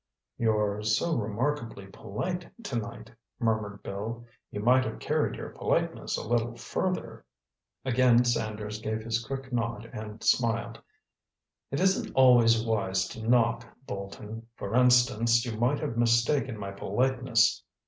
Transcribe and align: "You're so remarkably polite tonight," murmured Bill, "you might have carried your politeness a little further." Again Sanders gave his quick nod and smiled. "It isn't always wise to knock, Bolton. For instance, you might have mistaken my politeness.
"You're 0.35 0.81
so 0.81 1.15
remarkably 1.15 1.85
polite 1.85 2.49
tonight," 2.63 3.11
murmured 3.39 3.83
Bill, 3.83 4.25
"you 4.49 4.59
might 4.59 4.83
have 4.83 4.97
carried 4.97 5.35
your 5.35 5.49
politeness 5.49 6.17
a 6.17 6.27
little 6.27 6.55
further." 6.57 7.23
Again 7.85 8.25
Sanders 8.25 8.79
gave 8.81 9.03
his 9.03 9.23
quick 9.23 9.53
nod 9.53 9.91
and 9.93 10.23
smiled. 10.23 10.81
"It 11.69 11.79
isn't 11.79 12.11
always 12.15 12.65
wise 12.65 13.07
to 13.09 13.21
knock, 13.29 13.63
Bolton. 13.85 14.47
For 14.55 14.73
instance, 14.73 15.45
you 15.45 15.55
might 15.59 15.77
have 15.81 15.97
mistaken 15.97 16.57
my 16.57 16.71
politeness. 16.71 17.63